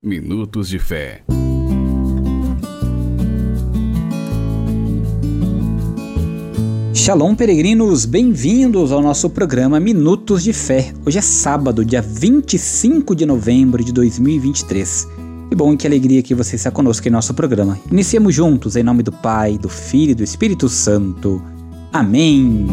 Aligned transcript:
Minutos 0.00 0.68
de 0.68 0.78
Fé. 0.78 1.24
Shalom, 6.94 7.34
peregrinos, 7.34 8.04
bem-vindos 8.04 8.92
ao 8.92 9.02
nosso 9.02 9.28
programa 9.28 9.80
Minutos 9.80 10.44
de 10.44 10.52
Fé. 10.52 10.92
Hoje 11.04 11.18
é 11.18 11.20
sábado, 11.20 11.84
dia 11.84 12.00
25 12.00 13.12
de 13.12 13.26
novembro 13.26 13.82
de 13.82 13.92
2023. 13.92 15.08
Que 15.50 15.56
bom 15.56 15.72
e 15.72 15.76
que 15.76 15.88
alegria 15.88 16.22
que 16.22 16.32
você 16.32 16.54
está 16.54 16.70
conosco 16.70 17.08
em 17.08 17.10
nosso 17.10 17.34
programa. 17.34 17.76
Iniciemos 17.90 18.32
juntos 18.32 18.76
em 18.76 18.84
nome 18.84 19.02
do 19.02 19.10
Pai, 19.10 19.58
do 19.58 19.68
Filho 19.68 20.12
e 20.12 20.14
do 20.14 20.22
Espírito 20.22 20.68
Santo. 20.68 21.42
Amém. 21.92 22.68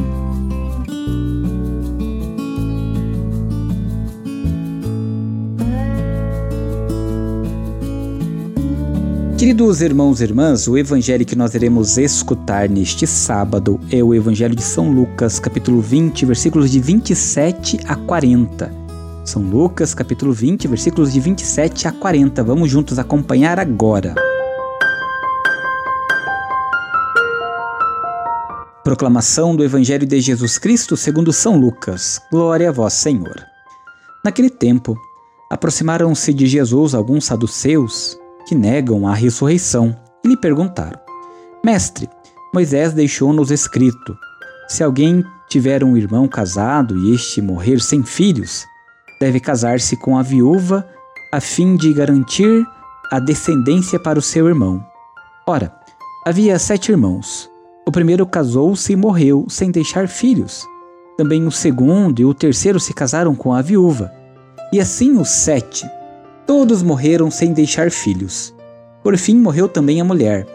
Queridos 9.46 9.80
irmãos 9.80 10.22
e 10.22 10.24
irmãs, 10.24 10.68
o 10.68 10.76
evangelho 10.76 11.24
que 11.24 11.36
nós 11.36 11.54
iremos 11.54 12.00
escutar 12.00 12.68
neste 12.68 13.06
sábado 13.06 13.80
é 13.92 14.04
o 14.04 14.12
Evangelho 14.12 14.56
de 14.56 14.64
São 14.64 14.92
Lucas, 14.92 15.40
capítulo 15.40 15.82
20, 15.82 16.26
versículos 16.26 16.72
de 16.72 16.80
27 16.80 17.80
a 17.88 17.96
40. 17.96 18.74
São 19.24 19.44
Lucas, 19.44 19.94
capítulo 19.94 20.34
20, 20.34 20.68
versículos 20.68 21.14
de 21.14 21.20
27 21.20 21.88
a 21.88 21.92
40. 21.92 22.44
Vamos 22.44 22.72
juntos 22.72 22.98
acompanhar 22.98 23.60
agora. 23.60 24.16
Proclamação 28.84 29.56
do 29.56 29.64
Evangelho 29.64 30.08
de 30.08 30.20
Jesus 30.22 30.58
Cristo 30.58 30.98
segundo 30.98 31.32
São 31.32 31.56
Lucas. 31.56 32.20
Glória 32.32 32.70
a 32.70 32.72
vós, 32.72 32.94
Senhor. 32.94 33.46
Naquele 34.24 34.50
tempo, 34.50 34.98
aproximaram-se 35.52 36.34
de 36.34 36.48
Jesus 36.48 36.96
alguns 36.96 37.26
saduceus 37.26 38.18
que 38.46 38.56
negam 38.56 39.08
a 39.08 39.14
ressurreição 39.14 39.96
e 40.24 40.30
lhe 40.30 40.38
perguntaram: 40.38 41.00
Mestre, 41.64 42.10
Moisés 42.54 42.94
deixou-nos 42.94 43.52
escrito: 43.52 44.18
se 44.68 44.84
alguém 44.84 45.24
tiver 45.50 45.84
um 45.84 45.96
irmão 45.96 46.28
casado 46.28 46.98
e 46.98 47.14
este 47.14 47.42
morrer 47.42 47.80
sem 47.80 48.04
filhos, 48.04 48.66
deve 49.20 49.40
casar-se 49.40 49.96
com 49.96 50.18
a 50.18 50.22
viúva 50.22 50.88
a 51.32 51.40
fim 51.40 51.76
de 51.76 51.94
garantir 51.94 52.66
a 53.12 53.20
descendência 53.20 54.00
para 54.00 54.18
o 54.18 54.22
seu 54.22 54.48
irmão. 54.48 54.86
Ora, 55.48 55.74
havia 56.26 56.58
sete 56.58 56.92
irmãos. 56.92 57.50
O 57.86 57.92
primeiro 57.92 58.26
casou-se 58.26 58.92
e 58.92 58.96
morreu 58.96 59.46
sem 59.48 59.70
deixar 59.70 60.08
filhos. 60.08 60.66
Também 61.18 61.46
o 61.46 61.52
segundo 61.52 62.20
e 62.20 62.26
o 62.26 62.34
terceiro 62.34 62.80
se 62.80 62.94
casaram 62.94 63.36
com 63.36 63.54
a 63.54 63.62
viúva. 63.62 64.12
E 64.74 64.80
assim 64.80 65.18
os 65.18 65.30
sete. 65.30 65.86
Todos 66.46 66.84
morreram 66.84 67.32
sem 67.32 67.54
deixar 67.54 67.90
filhos. 67.90 68.54
Por 69.04 69.18
fim, 69.18 69.36
morreu 69.36 69.68
também 69.68 70.00
a 70.00 70.04
mulher. 70.04 70.46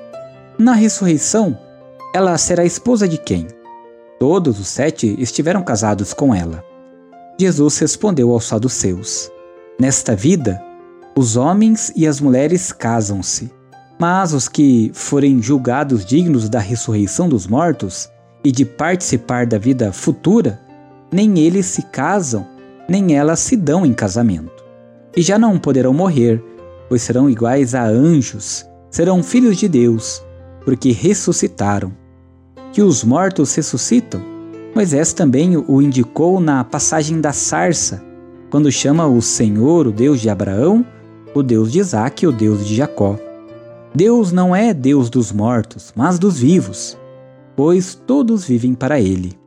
Na 0.57 0.73
ressurreição, 0.73 1.59
ela 2.15 2.39
será 2.39 2.65
esposa 2.65 3.09
de 3.09 3.19
quem? 3.19 3.49
Todos 4.19 4.61
os 4.61 4.69
sete 4.69 5.17
estiveram 5.19 5.63
casados 5.65 6.15
com 6.15 6.33
ela. 6.33 6.65
Jesus 7.39 7.79
respondeu 7.79 8.31
aos 8.31 8.45
saduceus: 8.45 9.33
Nesta 9.81 10.15
vida, 10.15 10.63
os 11.17 11.37
homens 11.37 11.93
e 11.97 12.07
as 12.07 12.21
mulheres 12.21 12.71
casam-se, 12.71 13.51
mas 13.99 14.33
os 14.33 14.49
que 14.49 14.93
forem 14.95 15.43
julgados 15.43 16.05
dignos 16.05 16.49
da 16.49 16.61
ressurreição 16.61 17.29
dos 17.29 17.49
mortos 17.49 18.09
e 18.45 18.53
de 18.53 18.65
participar 18.65 19.45
da 19.45 19.59
vida 19.59 19.93
futura, 19.93 20.61
nem 21.11 21.41
eles 21.41 21.67
se 21.67 21.83
casam, 21.83 22.47
nem 22.89 23.17
elas 23.17 23.41
se 23.41 23.57
dão 23.57 23.85
em 23.85 23.93
casamento 23.93 24.60
e 25.17 25.23
já 25.23 25.39
não 25.39 25.59
poderão 25.59 25.93
morrer, 25.93 26.43
pois 26.89 27.03
serão 27.03 27.29
iguais 27.29 27.75
a 27.75 27.85
anjos, 27.85 28.67
serão 28.91 29.23
filhos 29.23 29.57
de 29.57 29.69
Deus, 29.69 30.23
porque 30.65 30.93
ressuscitaram. 30.93 31.93
Que 32.73 32.83
os 32.83 33.03
mortos 33.03 33.55
ressuscitam, 33.55 34.23
Moisés 34.75 35.13
também 35.13 35.57
o 35.57 35.83
indicou 35.83 36.41
na 36.41 36.63
passagem 36.63 37.21
da 37.21 37.33
sarça, 37.33 38.03
quando 38.51 38.71
chama 38.71 39.07
o 39.07 39.21
Senhor, 39.21 39.87
o 39.87 39.93
Deus 39.93 40.21
de 40.21 40.31
Abraão, 40.31 40.87
o 41.35 41.43
Deus 41.43 41.73
de 41.73 41.81
Isaac 41.81 42.25
e 42.25 42.29
o 42.29 42.33
Deus 42.33 42.67
de 42.67 42.77
Jacó. 42.77 43.19
Deus 43.95 44.31
não 44.31 44.55
é 44.55 44.73
Deus 44.73 45.11
dos 45.11 45.33
mortos, 45.33 45.93
mas 45.97 46.19
dos 46.19 46.39
vivos, 46.39 46.97
pois 47.57 47.95
todos 47.95 48.45
vivem 48.45 48.75
para 48.75 49.01
ele. 49.01 49.39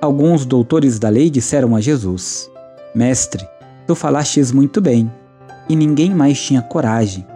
Alguns 0.00 0.44
doutores 0.44 0.98
da 0.98 1.08
lei 1.08 1.28
disseram 1.28 1.74
a 1.74 1.80
Jesus: 1.80 2.50
Mestre, 2.94 3.46
Tu 3.86 3.94
falastes 3.94 4.52
muito 4.52 4.80
bem, 4.80 5.10
e 5.68 5.76
ninguém 5.76 6.14
mais 6.14 6.40
tinha 6.40 6.62
coragem 6.62 7.26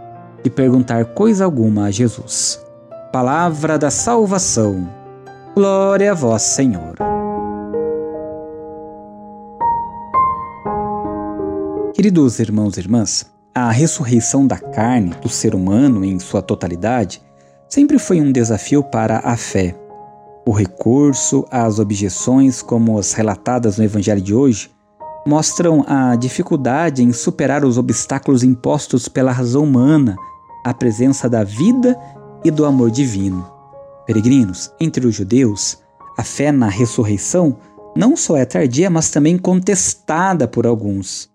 de 0.43 0.51
perguntar 0.51 1.05
coisa 1.07 1.45
alguma 1.45 1.87
a 1.87 1.91
Jesus. 1.91 2.65
Palavra 3.13 3.79
da 3.79 3.91
salvação. 3.91 4.89
Glória 5.55 6.13
a 6.13 6.15
vós, 6.15 6.43
Senhor. 6.43 6.95
Queridos 11.95 12.39
irmãos 12.39 12.77
e 12.77 12.81
irmãs, 12.81 13.27
a 13.55 13.71
ressurreição 13.71 14.47
da 14.47 14.59
carne, 14.59 15.15
do 15.23 15.29
ser 15.29 15.55
humano 15.55 16.05
em 16.05 16.19
sua 16.21 16.43
totalidade, 16.43 17.23
sempre 17.69 17.99
foi 17.99 18.21
um 18.21 18.31
desafio 18.31 18.85
para 18.85 19.19
a 19.25 19.37
fé. 19.37 19.75
O 20.47 20.53
recurso 20.53 21.45
às 21.51 21.79
objeções, 21.79 22.63
como 22.63 22.99
as 22.99 23.15
relatadas 23.15 23.79
no 23.79 23.85
Evangelho 23.85 24.21
de 24.21 24.35
hoje, 24.35 24.71
mostram 25.27 25.85
a 25.89 26.15
dificuldade 26.15 27.03
em 27.03 27.13
superar 27.13 27.65
os 27.65 27.77
obstáculos 27.77 28.45
impostos 28.45 29.09
pela 29.09 29.33
razão 29.33 29.65
humana 29.65 30.17
à 30.65 30.73
presença 30.73 31.29
da 31.29 31.43
vida 31.43 31.99
e 32.45 32.51
do 32.51 32.65
amor 32.65 32.91
divino. 32.91 33.47
Peregrinos, 34.07 34.71
entre 34.81 35.05
os 35.05 35.15
judeus, 35.15 35.79
a 36.17 36.23
fé 36.23 36.53
na 36.53 36.69
ressurreição 36.69 37.57
não 37.97 38.17
só 38.17 38.37
é 38.37 38.45
tardia, 38.45 38.89
mas 38.89 39.11
também 39.11 39.37
contestada 39.37 40.47
por 40.47 40.67
alguns. 40.67 41.29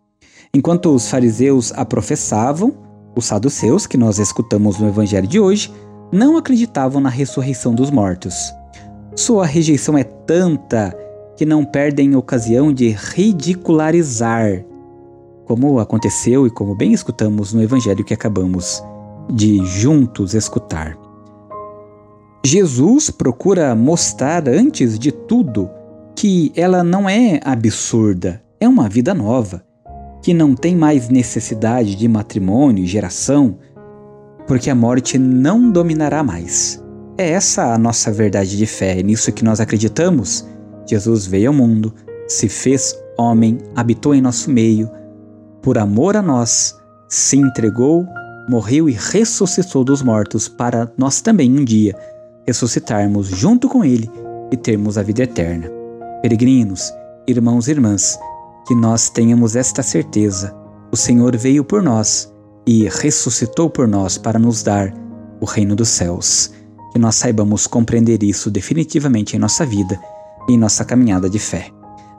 Enquanto 0.53 0.93
os 0.93 1.09
fariseus 1.09 1.73
a 1.73 1.83
professavam, 1.83 2.73
os 3.15 3.25
saduceus, 3.25 3.85
que 3.85 3.97
nós 3.97 4.19
escutamos 4.19 4.77
no 4.77 4.87
evangelho 4.87 5.27
de 5.27 5.39
hoje, 5.39 5.73
não 6.11 6.37
acreditavam 6.37 7.01
na 7.01 7.09
ressurreição 7.09 7.73
dos 7.73 7.89
mortos. 7.89 8.35
Sua 9.15 9.45
rejeição 9.45 9.97
é 9.97 10.03
tanta 10.03 10.95
que 11.41 11.45
não 11.47 11.65
perdem 11.65 12.15
ocasião 12.15 12.71
de 12.71 12.89
ridicularizar, 12.89 14.63
como 15.43 15.79
aconteceu 15.79 16.45
e 16.45 16.51
como 16.51 16.75
bem 16.75 16.93
escutamos 16.93 17.51
no 17.51 17.63
evangelho 17.63 18.05
que 18.05 18.13
acabamos 18.13 18.83
de 19.27 19.57
juntos 19.65 20.35
escutar. 20.35 20.95
Jesus 22.45 23.09
procura 23.09 23.73
mostrar 23.73 24.47
antes 24.47 24.99
de 24.99 25.11
tudo 25.11 25.67
que 26.15 26.51
ela 26.55 26.83
não 26.83 27.09
é 27.09 27.39
absurda, 27.43 28.39
é 28.59 28.67
uma 28.67 28.87
vida 28.87 29.11
nova, 29.11 29.65
que 30.21 30.35
não 30.35 30.53
tem 30.53 30.75
mais 30.75 31.09
necessidade 31.09 31.95
de 31.95 32.07
matrimônio 32.07 32.83
e 32.83 32.87
geração, 32.87 33.57
porque 34.45 34.69
a 34.69 34.75
morte 34.75 35.17
não 35.17 35.71
dominará 35.71 36.21
mais. 36.21 36.79
É 37.17 37.31
essa 37.31 37.73
a 37.73 37.79
nossa 37.79 38.11
verdade 38.11 38.55
de 38.55 38.67
fé, 38.67 38.99
é 38.99 39.01
nisso 39.01 39.31
que 39.31 39.43
nós 39.43 39.59
acreditamos 39.59 40.50
Jesus 40.91 41.25
veio 41.25 41.47
ao 41.47 41.53
mundo, 41.53 41.93
se 42.27 42.49
fez 42.49 42.93
homem, 43.17 43.59
habitou 43.73 44.13
em 44.13 44.19
nosso 44.19 44.51
meio, 44.51 44.91
por 45.61 45.77
amor 45.77 46.17
a 46.17 46.21
nós, 46.21 46.77
se 47.07 47.37
entregou, 47.37 48.05
morreu 48.49 48.89
e 48.89 48.91
ressuscitou 48.91 49.85
dos 49.85 50.01
mortos 50.01 50.49
para 50.49 50.91
nós 50.97 51.21
também 51.21 51.49
um 51.57 51.63
dia 51.63 51.95
ressuscitarmos 52.45 53.27
junto 53.27 53.69
com 53.69 53.85
Ele 53.85 54.11
e 54.51 54.57
termos 54.57 54.97
a 54.97 55.03
vida 55.03 55.23
eterna. 55.23 55.71
Peregrinos, 56.21 56.91
irmãos 57.25 57.69
e 57.69 57.71
irmãs, 57.71 58.19
que 58.67 58.75
nós 58.75 59.09
tenhamos 59.09 59.55
esta 59.55 59.81
certeza: 59.81 60.53
o 60.91 60.97
Senhor 60.97 61.37
veio 61.37 61.63
por 61.63 61.81
nós 61.81 62.33
e 62.67 62.89
ressuscitou 62.89 63.69
por 63.69 63.87
nós 63.87 64.17
para 64.17 64.37
nos 64.37 64.61
dar 64.61 64.93
o 65.39 65.45
reino 65.45 65.73
dos 65.73 65.87
céus. 65.87 66.51
Que 66.91 66.99
nós 66.99 67.15
saibamos 67.15 67.65
compreender 67.65 68.21
isso 68.23 68.51
definitivamente 68.51 69.37
em 69.37 69.39
nossa 69.39 69.65
vida 69.65 69.97
em 70.49 70.57
nossa 70.57 70.83
caminhada 70.83 71.29
de 71.29 71.39
fé. 71.39 71.71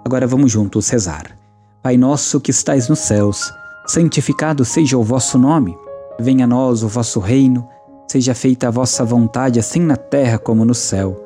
Agora 0.04 0.26
vamos 0.26 0.50
juntos 0.50 0.88
rezar. 0.88 1.36
Pai 1.82 1.96
nosso 1.96 2.40
que 2.40 2.50
estais 2.50 2.88
nos 2.88 3.00
céus, 3.00 3.52
santificado 3.86 4.64
seja 4.64 4.96
o 4.96 5.02
vosso 5.02 5.38
nome. 5.38 5.76
Venha 6.18 6.44
a 6.44 6.48
nós 6.48 6.82
o 6.82 6.88
vosso 6.88 7.20
reino. 7.20 7.68
Seja 8.10 8.34
feita 8.34 8.68
a 8.68 8.70
vossa 8.70 9.04
vontade, 9.04 9.58
assim 9.58 9.80
na 9.80 9.96
terra 9.96 10.38
como 10.38 10.64
no 10.64 10.74
céu. 10.74 11.16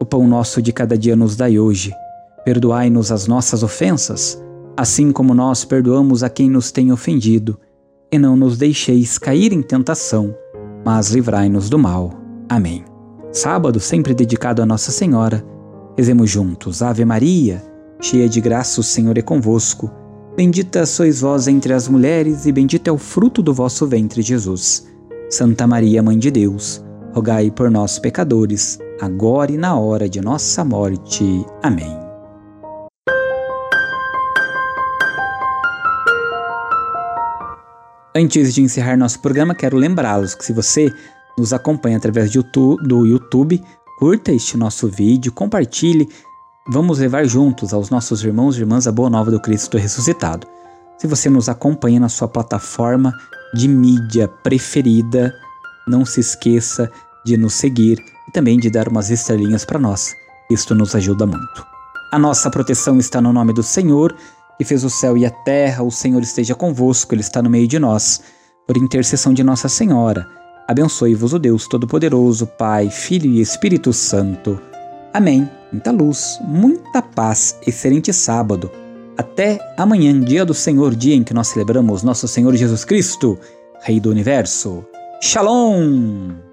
O 0.00 0.04
pão 0.04 0.26
nosso 0.26 0.62
de 0.62 0.72
cada 0.72 0.96
dia 0.96 1.14
nos 1.14 1.36
dai 1.36 1.58
hoje. 1.58 1.94
Perdoai-nos 2.44 3.12
as 3.12 3.26
nossas 3.26 3.62
ofensas, 3.62 4.42
assim 4.76 5.12
como 5.12 5.34
nós 5.34 5.64
perdoamos 5.64 6.22
a 6.22 6.28
quem 6.28 6.48
nos 6.48 6.72
tem 6.72 6.90
ofendido. 6.90 7.58
E 8.10 8.18
não 8.18 8.34
nos 8.34 8.58
deixeis 8.58 9.18
cair 9.18 9.52
em 9.52 9.62
tentação, 9.62 10.34
mas 10.84 11.10
livrai-nos 11.10 11.68
do 11.68 11.78
mal. 11.78 12.10
Amém. 12.48 12.84
Sábado 13.30 13.78
sempre 13.78 14.12
dedicado 14.14 14.60
a 14.60 14.66
Nossa 14.66 14.90
Senhora 14.90 15.51
Rezemos 15.96 16.30
juntos. 16.30 16.82
Ave 16.82 17.04
Maria, 17.04 17.62
cheia 18.00 18.28
de 18.28 18.40
graça, 18.40 18.80
o 18.80 18.84
Senhor 18.84 19.16
é 19.18 19.22
convosco. 19.22 19.90
Bendita 20.34 20.86
sois 20.86 21.20
vós 21.20 21.46
entre 21.46 21.74
as 21.74 21.86
mulheres, 21.86 22.46
e 22.46 22.52
bendito 22.52 22.88
é 22.88 22.92
o 22.92 22.96
fruto 22.96 23.42
do 23.42 23.52
vosso 23.52 23.86
ventre, 23.86 24.22
Jesus. 24.22 24.88
Santa 25.28 25.66
Maria, 25.66 26.02
Mãe 26.02 26.18
de 26.18 26.30
Deus, 26.30 26.82
rogai 27.12 27.50
por 27.50 27.70
nós, 27.70 27.98
pecadores, 27.98 28.78
agora 29.00 29.52
e 29.52 29.58
na 29.58 29.78
hora 29.78 30.08
de 30.08 30.20
nossa 30.20 30.64
morte. 30.64 31.44
Amém. 31.62 31.94
Antes 38.16 38.54
de 38.54 38.62
encerrar 38.62 38.96
nosso 38.96 39.20
programa, 39.20 39.54
quero 39.54 39.76
lembrá-los 39.76 40.34
que 40.34 40.44
se 40.44 40.52
você 40.52 40.90
nos 41.38 41.52
acompanha 41.52 41.96
através 41.96 42.30
do 42.30 43.06
YouTube, 43.06 43.62
curta 44.02 44.32
este 44.32 44.56
nosso 44.56 44.88
vídeo, 44.88 45.30
compartilhe 45.30 46.08
Vamos 46.66 46.98
levar 46.98 47.24
juntos 47.24 47.72
aos 47.72 47.88
nossos 47.88 48.24
irmãos 48.24 48.56
e 48.56 48.58
irmãs 48.58 48.88
a 48.88 48.90
boa 48.90 49.08
nova 49.08 49.30
do 49.30 49.40
Cristo 49.40 49.78
ressuscitado. 49.78 50.44
Se 50.98 51.06
você 51.06 51.30
nos 51.30 51.48
acompanha 51.48 52.00
na 52.00 52.08
sua 52.08 52.26
plataforma 52.26 53.12
de 53.54 53.68
mídia 53.68 54.26
preferida, 54.26 55.32
não 55.86 56.04
se 56.04 56.18
esqueça 56.18 56.90
de 57.24 57.36
nos 57.36 57.54
seguir 57.54 57.96
e 58.28 58.32
também 58.32 58.58
de 58.58 58.70
dar 58.70 58.88
umas 58.88 59.08
estrelinhas 59.08 59.64
para 59.64 59.78
nós. 59.78 60.12
Isto 60.50 60.74
nos 60.74 60.96
ajuda 60.96 61.24
muito. 61.24 61.64
A 62.10 62.18
nossa 62.18 62.50
proteção 62.50 62.98
está 62.98 63.20
no 63.20 63.32
nome 63.32 63.52
do 63.52 63.62
Senhor, 63.62 64.16
que 64.58 64.64
fez 64.64 64.82
o 64.82 64.90
céu 64.90 65.16
e 65.16 65.24
a 65.24 65.30
terra. 65.30 65.84
O 65.84 65.92
Senhor 65.92 66.20
esteja 66.20 66.56
convosco, 66.56 67.14
Ele 67.14 67.22
está 67.22 67.40
no 67.40 67.48
meio 67.48 67.68
de 67.68 67.78
nós. 67.78 68.20
Por 68.66 68.76
intercessão 68.76 69.32
de 69.32 69.44
Nossa 69.44 69.68
Senhora, 69.68 70.26
abençoe-vos 70.72 71.32
o 71.32 71.38
Deus 71.38 71.68
Todo-Poderoso, 71.68 72.46
Pai, 72.46 72.90
Filho 72.90 73.30
e 73.30 73.40
Espírito 73.40 73.92
Santo. 73.92 74.60
Amém. 75.12 75.48
Muita 75.70 75.90
luz, 75.90 76.38
muita 76.42 77.00
paz, 77.00 77.56
excelente 77.66 78.12
sábado. 78.12 78.70
Até 79.16 79.58
amanhã, 79.76 80.18
dia 80.18 80.44
do 80.44 80.54
Senhor, 80.54 80.94
dia 80.94 81.14
em 81.14 81.22
que 81.22 81.34
nós 81.34 81.48
celebramos 81.48 82.02
nosso 82.02 82.26
Senhor 82.26 82.54
Jesus 82.56 82.84
Cristo, 82.84 83.38
Rei 83.82 84.00
do 84.00 84.10
Universo. 84.10 84.84
Shalom! 85.20 86.51